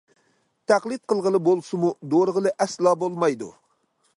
تەقلىد 0.71 1.03
قىلغىلى 1.13 1.41
بولسىمۇ 1.49 1.91
دورىغىلى 2.15 2.55
ئەسلا 2.65 2.95
بولمايدۇ. 3.05 3.53